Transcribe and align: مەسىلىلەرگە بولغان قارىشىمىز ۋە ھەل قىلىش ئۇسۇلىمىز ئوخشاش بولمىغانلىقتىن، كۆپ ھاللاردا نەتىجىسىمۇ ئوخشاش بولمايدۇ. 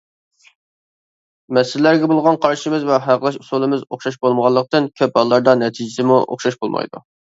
مەسىلىلەرگە 1.57 2.09
بولغان 2.13 2.39
قارىشىمىز 2.45 2.87
ۋە 2.91 2.97
ھەل 3.05 3.21
قىلىش 3.25 3.37
ئۇسۇلىمىز 3.43 3.83
ئوخشاش 3.91 4.17
بولمىغانلىقتىن، 4.27 4.89
كۆپ 5.03 5.21
ھاللاردا 5.23 5.55
نەتىجىسىمۇ 5.65 6.19
ئوخشاش 6.23 6.59
بولمايدۇ. 6.65 7.05